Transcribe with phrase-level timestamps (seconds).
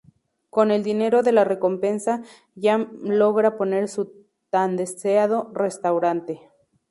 [0.49, 2.23] Con el dinero de la recompensa
[2.59, 4.11] Jam logra poner su
[4.49, 6.41] tan deseado restaurante.